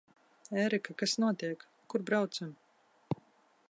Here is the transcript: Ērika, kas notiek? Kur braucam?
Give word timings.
Ērika, 0.61 0.95
kas 1.03 1.13
notiek? 1.25 1.67
Kur 1.95 2.09
braucam? 2.11 2.55